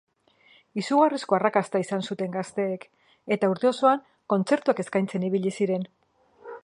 [0.83, 2.87] Izugarrizko arrakasta izan zuten gazteek,
[3.37, 4.03] eta urte osoan
[4.35, 5.87] kontzertuak eskaintzen ibili ziren.